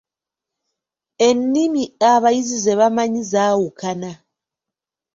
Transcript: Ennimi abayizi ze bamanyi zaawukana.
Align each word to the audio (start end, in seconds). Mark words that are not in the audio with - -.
Ennimi 1.27 1.83
abayizi 2.11 2.57
ze 2.63 2.73
bamanyi 2.79 3.21
zaawukana. 3.31 4.11